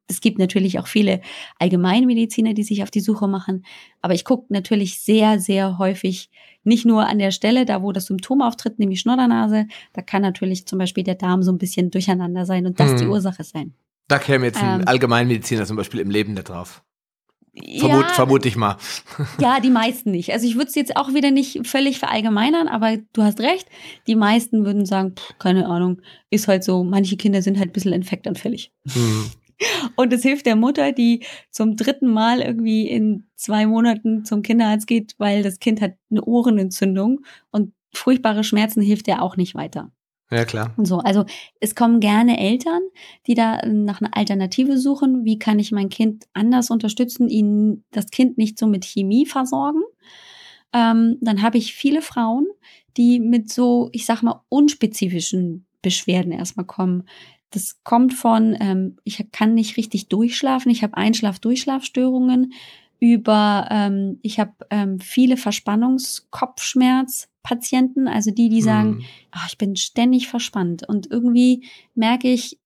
[0.09, 1.21] Es gibt natürlich auch viele
[1.59, 3.65] Allgemeinmediziner, die sich auf die Suche machen.
[4.03, 6.31] Aber ich gucke natürlich sehr, sehr häufig
[6.65, 9.67] nicht nur an der Stelle, da wo das Symptom auftritt, nämlich Schnoddernase.
[9.93, 12.99] Da kann natürlich zum Beispiel der Darm so ein bisschen durcheinander sein und das hm.
[12.99, 13.75] die Ursache sein.
[14.09, 16.83] Da käme jetzt ein ähm, Allgemeinmediziner zum Beispiel im Leben nicht drauf.
[17.79, 18.77] Vermut, ja, vermute ich mal.
[19.41, 20.33] Ja, die meisten nicht.
[20.33, 23.67] Also ich würde es jetzt auch wieder nicht völlig verallgemeinern, aber du hast recht.
[24.07, 27.73] Die meisten würden sagen, pff, keine Ahnung, ist halt so, manche Kinder sind halt ein
[27.73, 28.73] bisschen infektanfällig.
[28.85, 29.31] Mhm.
[29.97, 34.87] Und es hilft der Mutter, die zum dritten Mal irgendwie in zwei Monaten zum Kinderarzt
[34.87, 37.21] geht, weil das Kind hat eine Ohrenentzündung
[37.51, 39.91] und furchtbare Schmerzen hilft der auch nicht weiter.
[40.31, 40.73] Ja, klar.
[40.77, 41.25] Und so, also
[41.59, 42.81] es kommen gerne Eltern,
[43.27, 45.25] die da nach einer Alternative suchen.
[45.25, 49.83] Wie kann ich mein Kind anders unterstützen, ihnen das Kind nicht so mit Chemie versorgen?
[50.73, 52.47] Ähm, dann habe ich viele Frauen,
[52.97, 57.09] die mit so, ich sag mal, unspezifischen Beschwerden erstmal kommen.
[57.51, 62.55] Das kommt von, ähm, ich kann nicht richtig durchschlafen, ich habe Einschlaf-Durchschlafstörungen,
[63.01, 69.03] über, ähm, ich habe ähm, viele Verspannungskopfschmerzpatienten, also die, die sagen, mm.
[69.35, 72.61] oh, ich bin ständig verspannt und irgendwie merke ich,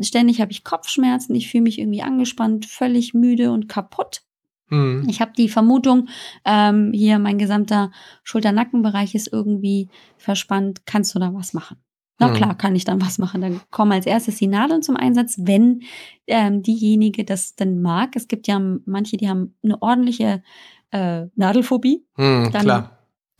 [0.00, 4.22] ständig habe ich Kopfschmerzen, ich fühle mich irgendwie angespannt, völlig müde und kaputt.
[4.70, 5.08] Mm.
[5.08, 6.08] Ich habe die Vermutung,
[6.44, 7.92] ähm, hier mein gesamter
[8.24, 10.84] Schulter-Nackenbereich ist irgendwie verspannt.
[10.84, 11.76] Kannst du da was machen?
[12.20, 12.34] Na mhm.
[12.34, 13.40] klar, kann ich dann was machen.
[13.40, 15.82] Dann kommen als erstes die Nadeln zum Einsatz, wenn
[16.26, 18.14] ähm, diejenige das dann mag.
[18.14, 20.42] Es gibt ja manche, die haben eine ordentliche
[20.92, 22.04] äh, Nadelphobie.
[22.16, 22.98] Mhm, dann, klar.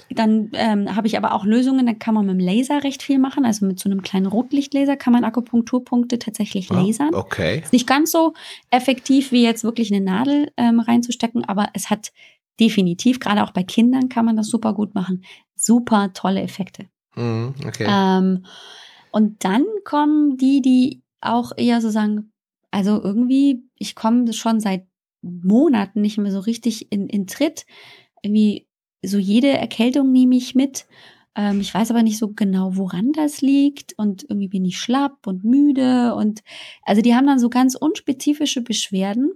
[0.08, 3.18] Dann ähm, habe ich aber auch Lösungen, da kann man mit dem Laser recht viel
[3.18, 3.44] machen.
[3.44, 7.10] Also mit so einem kleinen Rotlichtlaser kann man Akupunkturpunkte tatsächlich lasern.
[7.12, 7.60] Oh, okay.
[7.60, 8.32] Ist nicht ganz so
[8.70, 12.12] effektiv, wie jetzt wirklich eine Nadel ähm, reinzustecken, aber es hat
[12.58, 15.22] definitiv, gerade auch bei Kindern kann man das super gut machen.
[15.54, 16.86] Super tolle Effekte.
[17.16, 17.86] Mhm, okay.
[17.88, 18.44] Ähm,
[19.12, 22.32] und dann kommen die, die auch eher so sagen,
[22.70, 24.86] also irgendwie, ich komme schon seit
[25.22, 27.66] Monaten nicht mehr so richtig in, in Tritt.
[28.22, 28.66] Irgendwie
[29.02, 30.86] so jede Erkältung nehme ich mit.
[31.34, 33.94] Ähm, ich weiß aber nicht so genau, woran das liegt.
[33.98, 36.14] Und irgendwie bin ich schlapp und müde.
[36.14, 36.42] Und
[36.82, 39.32] also die haben dann so ganz unspezifische Beschwerden.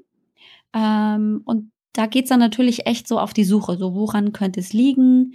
[0.73, 3.77] Ähm, und da geht's dann natürlich echt so auf die Suche.
[3.77, 5.35] So, woran könnte es liegen?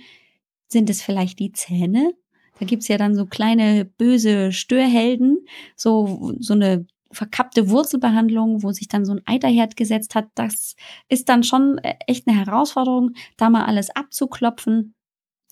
[0.68, 2.14] Sind es vielleicht die Zähne?
[2.60, 5.40] Da gibt's ja dann so kleine böse Störhelden,
[5.76, 10.28] so, so eine verkappte Wurzelbehandlung, wo sich dann so ein Eiterherd gesetzt hat.
[10.36, 10.76] Das
[11.08, 14.94] ist dann schon äh, echt eine Herausforderung, da mal alles abzuklopfen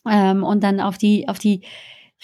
[0.07, 1.61] ähm, und dann auf die, auf die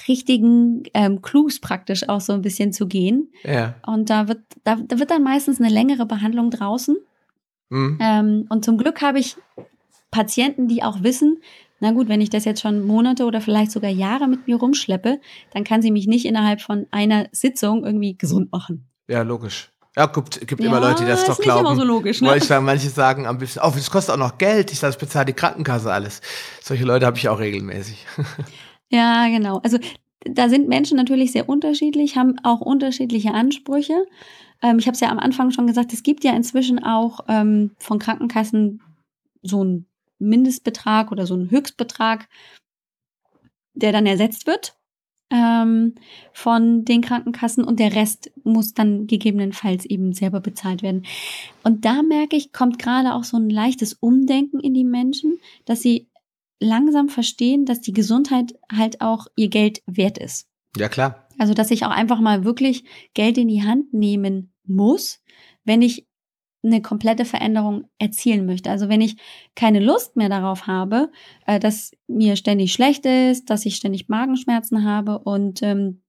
[0.07, 3.31] richtigen ähm, Clues praktisch auch so ein bisschen zu gehen.
[3.43, 3.75] Ja.
[3.85, 6.97] Und da wird, da, da wird dann meistens eine längere Behandlung draußen.
[7.69, 7.97] Mhm.
[8.01, 9.37] Ähm, und zum Glück habe ich
[10.11, 11.41] Patienten, die auch wissen,
[11.83, 15.19] na gut, wenn ich das jetzt schon Monate oder vielleicht sogar Jahre mit mir rumschleppe,
[15.51, 18.87] dann kann sie mich nicht innerhalb von einer Sitzung irgendwie gesund machen.
[19.09, 19.69] Ja, logisch.
[19.97, 21.65] Ja, gibt, gibt ja, immer Leute, die das doch glauben.
[21.65, 22.29] Immer so logisch, ne?
[22.29, 24.71] Weil ich sagen, manche sagen am bisschen, oh, das kostet auch noch Geld.
[24.71, 26.21] Ich sage, das bezahlt die Krankenkasse alles.
[26.61, 28.05] Solche Leute habe ich auch regelmäßig.
[28.89, 29.57] Ja, genau.
[29.63, 29.79] Also
[30.19, 34.05] da sind Menschen natürlich sehr unterschiedlich, haben auch unterschiedliche Ansprüche.
[34.61, 37.71] Ähm, ich habe es ja am Anfang schon gesagt, es gibt ja inzwischen auch ähm,
[37.79, 38.83] von Krankenkassen
[39.41, 39.87] so ein
[40.23, 42.27] Mindestbetrag oder so ein Höchstbetrag,
[43.73, 44.77] der dann ersetzt wird
[45.33, 45.95] ähm,
[46.31, 51.05] von den Krankenkassen und der Rest muss dann gegebenenfalls eben selber bezahlt werden.
[51.63, 55.81] Und da merke ich, kommt gerade auch so ein leichtes Umdenken in die Menschen, dass
[55.81, 56.07] sie
[56.59, 60.47] langsam verstehen, dass die Gesundheit halt auch ihr Geld wert ist.
[60.77, 61.27] Ja, klar.
[61.39, 62.83] Also, dass ich auch einfach mal wirklich
[63.15, 65.21] Geld in die Hand nehmen muss,
[65.65, 66.07] wenn ich
[66.63, 68.69] eine komplette Veränderung erzielen möchte.
[68.69, 69.17] Also wenn ich
[69.56, 71.12] keine Lust mehr darauf habe,
[71.45, 76.04] äh, dass mir ständig schlecht ist, dass ich ständig Magenschmerzen habe und ähm,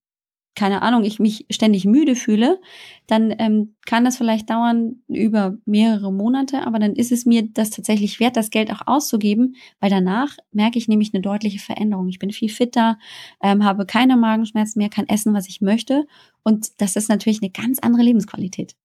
[0.55, 2.61] keine Ahnung, ich mich ständig müde fühle,
[3.07, 7.71] dann ähm, kann das vielleicht dauern über mehrere Monate, aber dann ist es mir das
[7.71, 12.07] tatsächlich wert, das Geld auch auszugeben, weil danach merke ich nämlich eine deutliche Veränderung.
[12.07, 12.97] Ich bin viel fitter,
[13.43, 16.07] ähm, habe keine Magenschmerzen mehr, kann essen, was ich möchte
[16.43, 18.75] und das ist natürlich eine ganz andere Lebensqualität.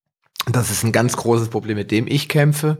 [0.47, 2.77] Das ist ein ganz großes Problem, mit dem ich kämpfe,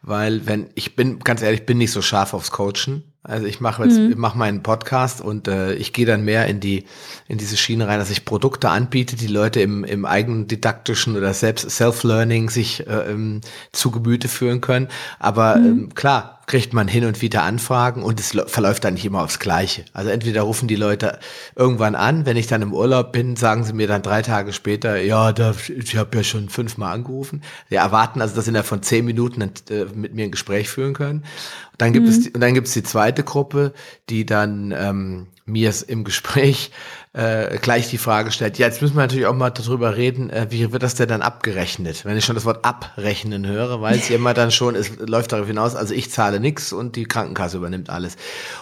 [0.00, 3.02] weil wenn ich bin ganz ehrlich, bin nicht so scharf aufs Coachen.
[3.22, 4.14] Also ich mache jetzt mhm.
[4.16, 6.84] mach meinen Podcast und äh, ich gehe dann mehr in die
[7.26, 11.34] in diese Schiene rein, dass ich Produkte anbiete, die Leute im im eigenen didaktischen oder
[11.34, 13.40] selbst Self-Learning sich äh, ähm,
[13.72, 14.88] zu Gemüte führen können.
[15.18, 15.66] Aber mhm.
[15.66, 19.38] ähm, klar, kriegt man hin und wieder Anfragen und es verläuft dann nicht immer aufs
[19.38, 19.84] Gleiche.
[19.92, 21.20] Also entweder rufen die Leute
[21.54, 25.00] irgendwann an, wenn ich dann im Urlaub bin, sagen sie mir dann drei Tage später,
[25.00, 27.42] ja, da, ich habe ja schon fünfmal angerufen.
[27.70, 30.92] Die erwarten also, dass sie innerhalb von zehn Minuten äh, mit mir ein Gespräch führen
[30.92, 31.24] können.
[31.78, 32.12] Dann gibt mhm.
[32.12, 33.72] es und dann gibt es die zweite Gruppe,
[34.08, 36.70] die dann ähm, mir im Gespräch
[37.12, 40.46] äh, gleich die Frage stellt, ja, jetzt müssen wir natürlich auch mal darüber reden, äh,
[40.50, 42.04] wie wird das denn dann abgerechnet?
[42.04, 45.48] Wenn ich schon das Wort abrechnen höre, weiß ich immer dann schon, es läuft darauf
[45.48, 48.16] hinaus, also ich zahle nichts und die Krankenkasse übernimmt alles.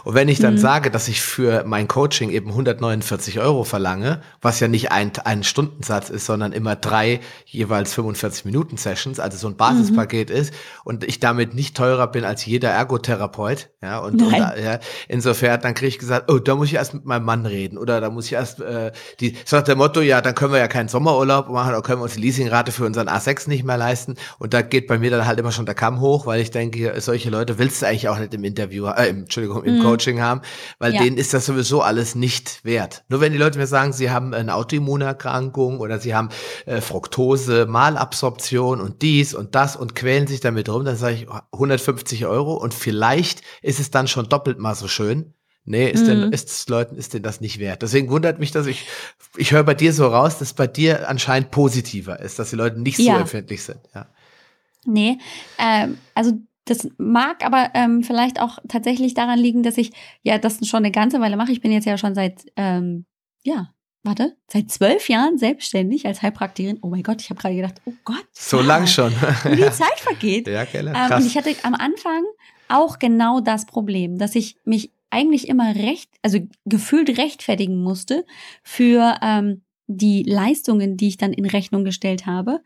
[0.05, 0.59] Und wenn ich dann mhm.
[0.59, 5.43] sage, dass ich für mein Coaching eben 149 Euro verlange, was ja nicht ein, ein
[5.43, 10.37] Stundensatz ist, sondern immer drei jeweils 45 Minuten Sessions, also so ein Basispaket mhm.
[10.37, 15.61] ist und ich damit nicht teurer bin als jeder Ergotherapeut, ja, und, und ja, insofern
[15.61, 18.01] dann kriege ich gesagt, oh, da muss muss ich erst mit meinem Mann reden oder
[18.01, 20.89] da muss ich erst äh, die sagt der Motto, ja, dann können wir ja keinen
[20.89, 24.53] Sommerurlaub machen, oder können wir uns die Leasingrate für unseren A6 nicht mehr leisten und
[24.53, 27.31] da geht bei mir dann halt immer schon der Kamm hoch, weil ich denke, solche
[27.31, 29.83] Leute willst du eigentlich auch nicht im Interview, äh, im, Entschuldigung, im mhm.
[29.83, 30.43] Coaching haben,
[30.79, 31.03] weil ja.
[31.03, 33.05] denen ist das sowieso alles nicht wert.
[33.09, 36.29] Nur wenn die Leute mir sagen, sie haben eine Autoimmunerkrankung oder sie haben
[36.67, 41.27] äh, Fructose, Malabsorption und dies und das und quälen sich damit rum, dann sage ich
[41.53, 45.35] 150 Euro und vielleicht ist es dann schon doppelt mal so schön.
[45.71, 46.07] Nee, ist, mhm.
[46.07, 47.83] denn, ist es Leuten, ist denn das nicht wert?
[47.83, 48.87] Deswegen wundert mich, dass ich,
[49.37, 52.81] ich höre bei dir so raus, dass bei dir anscheinend positiver ist, dass die Leute
[52.81, 53.15] nicht ja.
[53.15, 53.81] so empfindlich sind.
[53.95, 54.07] Ja.
[54.87, 55.19] Nee,
[55.59, 56.33] ähm, also
[56.65, 60.91] das mag aber ähm, vielleicht auch tatsächlich daran liegen, dass ich ja das schon eine
[60.91, 61.53] ganze Weile mache.
[61.53, 63.05] Ich bin jetzt ja schon seit, ähm,
[63.43, 63.69] ja,
[64.05, 66.79] warte, seit zwölf Jahren selbstständig als Heilpraktikerin.
[66.81, 68.27] Oh mein Gott, ich habe gerade gedacht, oh Gott.
[68.33, 69.13] So ja, lang schon.
[69.45, 70.47] wie die Zeit vergeht.
[70.49, 70.95] Ja, gerne.
[70.97, 72.23] Ähm, und ich hatte am Anfang
[72.69, 78.25] auch genau das Problem, dass ich mich eigentlich immer recht, also gefühlt rechtfertigen musste
[78.63, 82.61] für ähm, die Leistungen, die ich dann in Rechnung gestellt habe.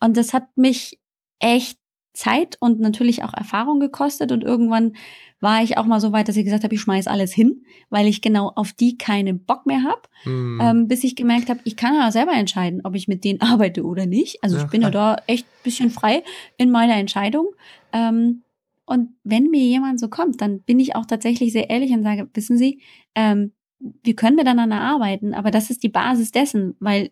[0.00, 0.98] Und das hat mich
[1.38, 1.78] echt
[2.14, 4.32] Zeit und natürlich auch Erfahrung gekostet.
[4.32, 4.94] Und irgendwann
[5.40, 8.06] war ich auch mal so weit, dass ich gesagt habe, ich schmeiß alles hin, weil
[8.06, 10.02] ich genau auf die keinen Bock mehr habe.
[10.22, 10.60] Hm.
[10.62, 13.84] Ähm, bis ich gemerkt habe, ich kann ja selber entscheiden, ob ich mit denen arbeite
[13.84, 14.42] oder nicht.
[14.42, 16.22] Also ja, ich bin ja da echt bisschen frei
[16.58, 17.48] in meiner Entscheidung.
[17.92, 18.42] Ähm,
[18.84, 22.28] und wenn mir jemand so kommt, dann bin ich auch tatsächlich sehr ehrlich und sage,
[22.34, 22.80] wissen Sie,
[23.14, 27.10] ähm, wir können miteinander arbeiten, aber das ist die Basis dessen, weil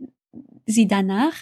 [0.66, 1.35] sie danach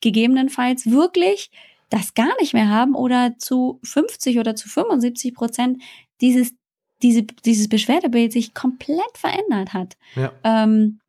[0.00, 1.50] gegebenenfalls wirklich
[1.90, 5.82] das gar nicht mehr haben oder zu 50 oder zu 75 Prozent
[6.20, 6.54] dieses,
[7.02, 9.96] diese, dieses Beschwerdebild sich komplett verändert hat.
[10.16, 10.32] Ja.
[10.44, 11.00] Ähm,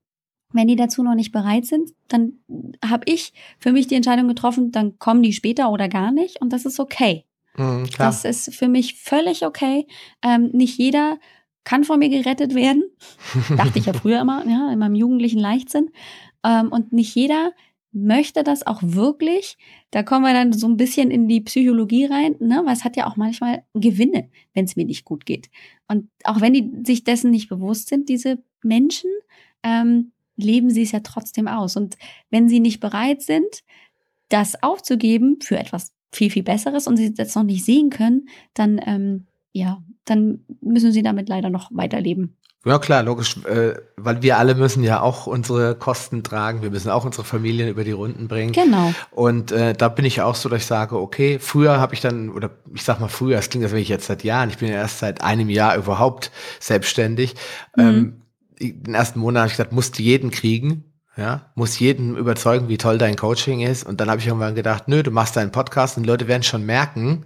[0.54, 2.34] wenn die dazu noch nicht bereit sind, dann
[2.84, 6.54] habe ich für mich die Entscheidung getroffen, dann kommen die später oder gar nicht und
[6.54, 7.26] das ist okay.
[7.58, 9.88] Mhm, das ist für mich völlig okay.
[10.22, 11.20] Ähm, nicht jeder
[11.64, 12.84] kann von mir gerettet werden.
[13.58, 15.90] Dachte ich ja früher immer, ja, in meinem jugendlichen Leichtsinn.
[16.44, 17.52] Ähm, und nicht jeder
[17.92, 19.58] möchte das auch wirklich.
[19.92, 22.62] Da kommen wir dann so ein bisschen in die Psychologie rein, ne?
[22.66, 25.50] weil es hat ja auch manchmal Gewinne, wenn es mir nicht gut geht.
[25.88, 29.10] Und auch wenn die sich dessen nicht bewusst sind, diese Menschen,
[29.64, 31.78] ähm, leben sie es ja trotzdem aus.
[31.78, 31.98] Und
[32.30, 33.64] wenn sie nicht bereit sind,
[34.28, 38.80] das aufzugeben für etwas viel, viel Besseres und sie das noch nicht sehen können, dann,
[38.86, 42.36] ähm, ja, dann müssen sie damit leider noch weiterleben.
[42.66, 46.90] Ja klar, logisch, äh, weil wir alle müssen ja auch unsere Kosten tragen, wir müssen
[46.90, 48.54] auch unsere Familien über die Runden bringen.
[48.54, 48.92] Genau.
[49.12, 52.32] Und äh, da bin ich auch so, dass ich sage, okay, früher habe ich dann,
[52.32, 54.70] oder ich sag mal früher, es klingt, als wäre ich jetzt seit Jahren, ich bin
[54.70, 57.36] ja erst seit einem Jahr überhaupt selbstständig.
[57.76, 57.84] Mhm.
[57.84, 58.22] Ähm,
[58.60, 60.86] den ersten Monat habe ich gesagt, musst du jeden kriegen,
[61.18, 63.86] ja, muss jeden überzeugen, wie toll dein Coaching ist.
[63.86, 66.44] Und dann habe ich irgendwann gedacht, nö, du machst deinen Podcast und die Leute werden
[66.44, 67.26] schon merken,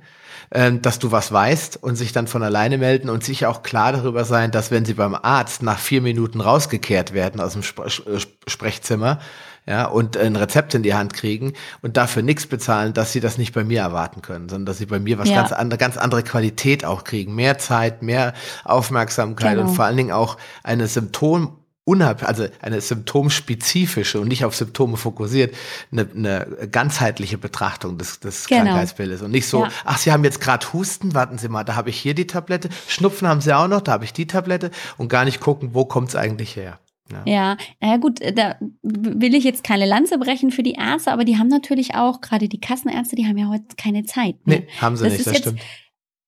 [0.52, 3.92] ähm, dass du was weißt und sich dann von alleine melden und sich auch klar
[3.92, 8.20] darüber sein, dass wenn sie beim Arzt nach vier Minuten rausgekehrt werden aus dem äh,
[8.48, 9.20] Sprechzimmer,
[9.66, 13.38] ja, und ein Rezept in die Hand kriegen und dafür nichts bezahlen, dass sie das
[13.38, 15.36] nicht bei mir erwarten können, sondern dass sie bei mir was ja.
[15.36, 17.36] ganz andere, ganz andere Qualität auch kriegen.
[17.36, 18.34] Mehr Zeit, mehr
[18.66, 19.70] Aufmerksamkeit genau.
[19.70, 24.96] und vor allen Dingen auch eine Symptom unab also eine symptomspezifische und nicht auf Symptome
[24.96, 25.56] fokussiert,
[25.92, 28.66] eine, eine ganzheitliche Betrachtung des, des genau.
[28.66, 29.72] Krankheitsbildes und nicht so, ja.
[29.86, 32.70] ach, Sie haben jetzt gerade Husten, warten Sie mal, da habe ich hier die Tablette,
[32.88, 35.86] Schnupfen haben Sie auch noch, da habe ich die Tablette und gar nicht gucken, wo
[35.86, 36.80] kommt es eigentlich her.
[37.12, 37.24] Ja.
[37.26, 41.38] ja, naja gut, da will ich jetzt keine Lanze brechen für die Ärzte, aber die
[41.38, 44.36] haben natürlich auch, gerade die Kassenärzte, die haben ja heute keine Zeit.
[44.46, 44.60] Ne?
[44.60, 45.60] Nee, haben sie das nicht, das stimmt.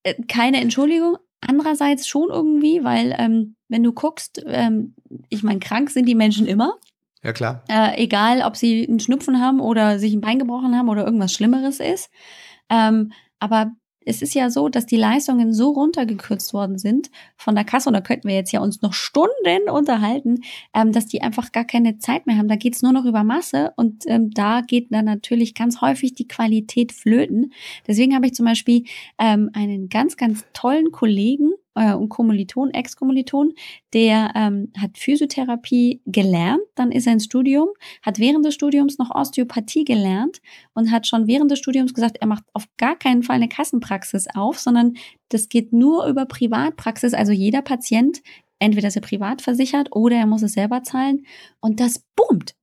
[0.01, 4.93] Äh, keine Entschuldigung, andererseits schon irgendwie, weil ähm, wenn du guckst, ähm,
[5.29, 6.75] ich meine, krank sind die Menschen immer.
[7.23, 7.63] Ja, klar.
[7.69, 11.33] Äh, egal, ob sie einen Schnupfen haben oder sich ein Bein gebrochen haben oder irgendwas
[11.33, 12.09] Schlimmeres ist.
[12.69, 13.71] Ähm, aber
[14.03, 17.93] es ist ja so, dass die Leistungen so runtergekürzt worden sind von der Kasse, und
[17.93, 20.41] da könnten wir jetzt ja uns noch Stunden unterhalten,
[20.73, 22.47] ähm, dass die einfach gar keine Zeit mehr haben.
[22.47, 26.27] Da geht's nur noch über Masse und ähm, da geht dann natürlich ganz häufig die
[26.27, 27.53] Qualität flöten.
[27.87, 28.85] Deswegen habe ich zum Beispiel
[29.19, 33.53] ähm, einen ganz, ganz tollen Kollegen, äh, und Kommiliton, Ex-Kommiliton,
[33.93, 37.69] der ähm, hat Physiotherapie gelernt, dann ist er ins Studium,
[38.01, 40.41] hat während des Studiums noch Osteopathie gelernt
[40.73, 44.27] und hat schon während des Studiums gesagt, er macht auf gar keinen Fall eine Kassenpraxis
[44.33, 44.95] auf, sondern
[45.29, 48.21] das geht nur über Privatpraxis, also jeder Patient,
[48.59, 51.25] entweder ist er privat versichert oder er muss es selber zahlen
[51.59, 52.55] und das boomt.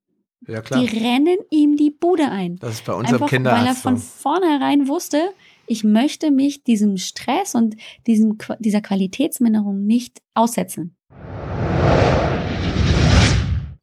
[0.46, 0.80] Ja, klar.
[0.80, 2.56] Die rennen ihm die Bude ein.
[2.56, 3.62] Das ist bei unserem Einfach, Kinderarzt.
[3.62, 5.30] Weil er von vornherein wusste,
[5.68, 7.76] ich möchte mich diesem Stress und
[8.07, 10.96] diesem, dieser Qualitätsminderung nicht aussetzen.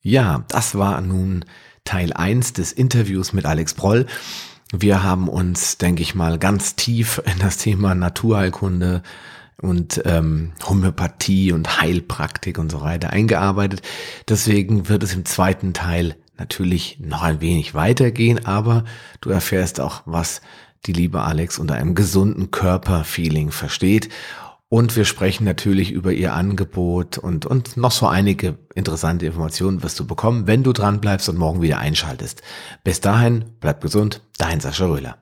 [0.01, 1.45] Ja, das war nun
[1.83, 4.07] Teil 1 des Interviews mit Alex Proll.
[4.71, 9.03] Wir haben uns, denke ich mal, ganz tief in das Thema Naturheilkunde
[9.61, 13.81] und ähm, Homöopathie und Heilpraktik und so weiter eingearbeitet.
[14.27, 18.83] Deswegen wird es im zweiten Teil natürlich noch ein wenig weitergehen, aber
[19.21, 20.41] du erfährst auch, was
[20.85, 24.09] die liebe Alex unter einem gesunden Körperfeeling versteht.
[24.67, 29.99] Und wir sprechen natürlich über ihr Angebot und, und noch so einige interessante Informationen wirst
[29.99, 32.41] du bekommen, wenn du dran bleibst und morgen wieder einschaltest.
[32.83, 35.17] Bis dahin, bleib gesund, dein Sascha Röhler.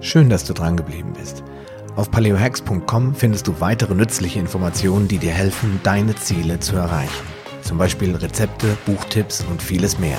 [0.00, 1.42] Schön, dass du dran geblieben bist.
[1.96, 7.26] Auf paleohacks.com findest du weitere nützliche Informationen, die dir helfen, deine Ziele zu erreichen.
[7.62, 10.18] Zum Beispiel Rezepte, Buchtipps und vieles mehr.